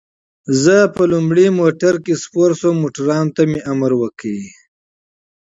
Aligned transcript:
زه 0.63 0.77
په 0.95 1.03
لومړي 1.11 1.45
موټر 1.59 1.93
کې 2.05 2.13
سپور 2.23 2.49
شوم، 2.59 2.75
موټروان 2.83 3.25
ته 3.35 3.41
مې 3.51 3.59
امر 3.71 3.91
وکړ. 4.01 4.35